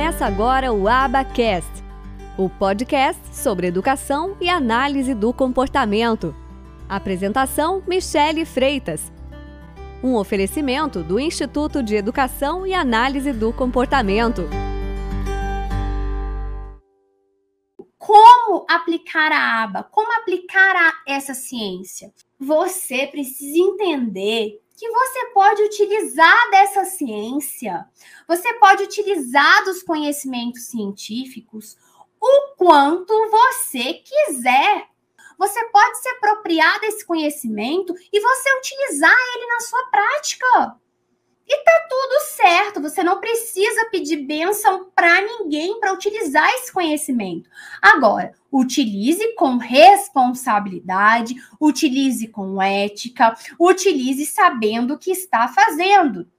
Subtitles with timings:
[0.00, 1.70] Começa agora o Abacast,
[2.38, 6.34] o podcast sobre educação e análise do comportamento.
[6.88, 9.12] Apresentação: Michele Freitas.
[10.02, 14.48] Um oferecimento do Instituto de Educação e Análise do Comportamento.
[17.98, 19.82] Como aplicar a aba?
[19.82, 22.10] Como aplicar a essa ciência?
[22.38, 27.86] Você precisa entender que você pode utilizar dessa ciência,
[28.26, 31.76] você pode utilizar dos conhecimentos científicos
[32.18, 34.88] o quanto você quiser.
[35.36, 40.80] Você pode se apropriar desse conhecimento e você utilizar ele na sua prática.
[41.52, 47.50] E tá tudo certo, você não precisa pedir bênção para ninguém para utilizar esse conhecimento.
[47.82, 56.30] Agora, utilize com responsabilidade, utilize com ética, utilize sabendo o que está fazendo.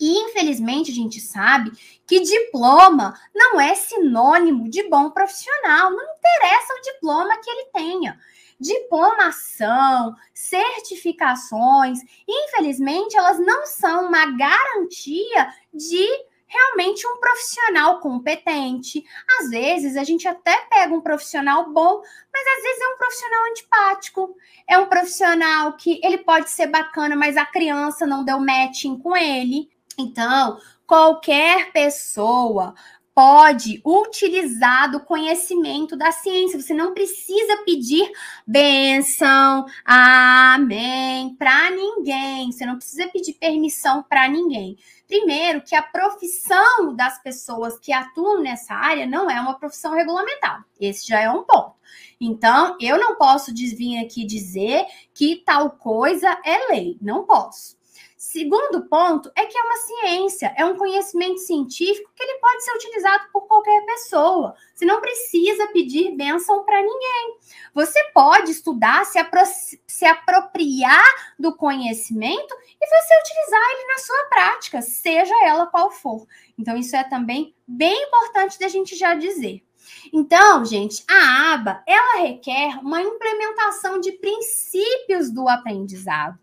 [0.00, 1.70] E infelizmente a gente sabe
[2.04, 8.18] que diploma não é sinônimo de bom profissional, não interessa o diploma que ele tenha
[8.62, 16.06] diplomação, certificações, infelizmente, elas não são uma garantia de
[16.46, 19.04] realmente um profissional competente.
[19.40, 23.44] Às vezes a gente até pega um profissional bom, mas às vezes é um profissional
[23.50, 24.36] antipático.
[24.68, 29.16] É um profissional que ele pode ser bacana, mas a criança não deu matching com
[29.16, 29.70] ele.
[29.98, 32.74] Então, qualquer pessoa
[33.14, 36.60] pode utilizar do conhecimento da ciência.
[36.60, 38.10] Você não precisa pedir
[38.46, 42.50] benção, amém, para ninguém.
[42.50, 44.76] Você não precisa pedir permissão para ninguém.
[45.06, 50.64] Primeiro, que a profissão das pessoas que atuam nessa área não é uma profissão regulamentada.
[50.80, 51.74] Esse já é um ponto.
[52.18, 56.96] Então, eu não posso vir aqui dizer que tal coisa é lei.
[57.00, 57.81] Não posso.
[58.22, 62.72] Segundo ponto é que é uma ciência, é um conhecimento científico que ele pode ser
[62.76, 64.54] utilizado por qualquer pessoa.
[64.72, 67.38] Você não precisa pedir bênção para ninguém.
[67.74, 69.40] Você pode estudar, se, apro
[69.88, 71.04] se apropriar
[71.36, 76.24] do conhecimento e você utilizar ele na sua prática, seja ela qual for.
[76.56, 79.64] Então, isso é também bem importante da gente já dizer.
[80.12, 86.38] Então, gente, a aba, ela requer uma implementação de princípios do aprendizado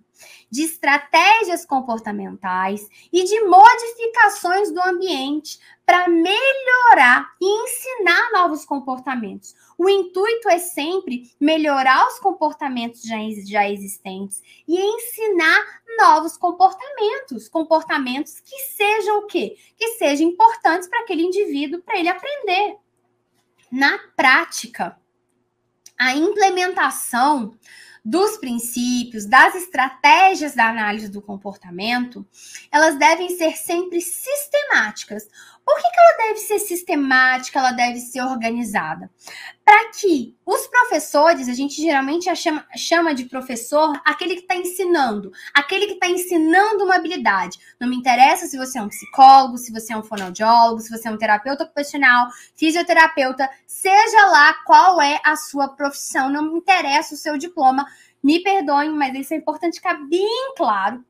[0.49, 9.55] de estratégias comportamentais e de modificações do ambiente para melhorar e ensinar novos comportamentos.
[9.77, 18.39] O intuito é sempre melhorar os comportamentos já, já existentes e ensinar novos comportamentos, comportamentos
[18.39, 19.57] que sejam o quê?
[19.75, 22.77] Que sejam importantes para aquele indivíduo, para ele aprender.
[23.71, 24.97] Na prática,
[25.97, 27.53] a implementação
[28.09, 32.25] dos princípios, das estratégias da análise do comportamento,
[32.71, 35.27] elas devem ser sempre sistemáticas.
[35.69, 39.07] Por que, que ela deve ser sistemática, ela deve ser organizada?
[39.63, 45.31] Para que os professores, a gente geralmente chama, chama de professor aquele que está ensinando,
[45.53, 47.59] aquele que está ensinando uma habilidade.
[47.79, 51.07] Não me interessa se você é um psicólogo, se você é um fonoaudiólogo, se você
[51.07, 57.13] é um terapeuta ocupacional, fisioterapeuta, seja lá qual é a sua profissão, não me interessa
[57.13, 57.85] o seu diploma.
[58.23, 61.05] Me perdoem, mas isso é importante ficar bem claro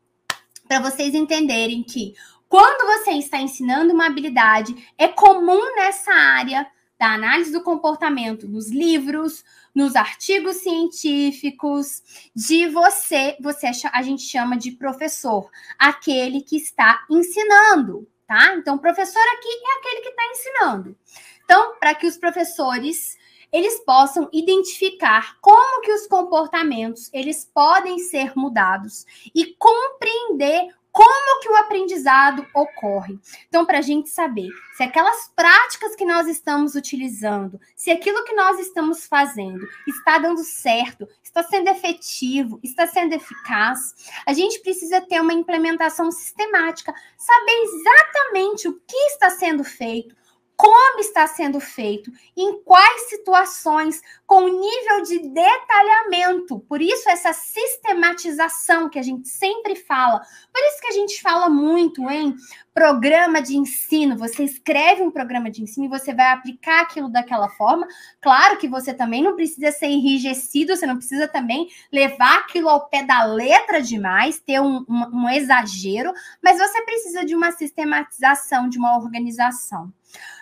[0.67, 2.13] para vocês entenderem que
[2.49, 6.67] quando você está ensinando uma habilidade, é comum nessa área
[6.97, 12.01] da análise do comportamento, nos livros, nos artigos científicos,
[12.35, 18.55] de você, você a gente chama de professor, aquele que está ensinando, tá?
[18.55, 20.97] Então, professor aqui é aquele que está ensinando.
[21.45, 23.17] Então, para que os professores
[23.51, 31.47] eles possam identificar como que os comportamentos eles podem ser mudados e compreender como que
[31.47, 33.17] o aprendizado ocorre.
[33.47, 38.33] Então, para a gente saber se aquelas práticas que nós estamos utilizando, se aquilo que
[38.33, 43.95] nós estamos fazendo está dando certo, está sendo efetivo, está sendo eficaz,
[44.25, 50.13] a gente precisa ter uma implementação sistemática, saber exatamente o que está sendo feito,
[50.59, 56.59] como está sendo feito, em quais situações, com nível de detalhamento.
[56.59, 60.19] Por isso, essa sistematização que a gente sempre fala.
[60.19, 62.35] Por isso que a gente fala muito em
[62.73, 64.17] programa de ensino.
[64.17, 67.87] Você escreve um programa de ensino e você vai aplicar aquilo daquela forma.
[68.19, 72.89] Claro que você também não precisa ser enrijecido, você não precisa também levar aquilo ao
[72.89, 76.11] pé da letra demais, ter um, um, um exagero,
[76.43, 79.89] mas você precisa de uma sistematização, de uma organização.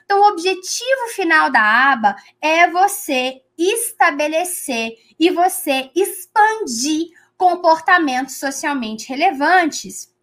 [0.06, 10.16] Então, o objetivo final da aba é você estabelecer e você expandir comportamentos socialmente relevantes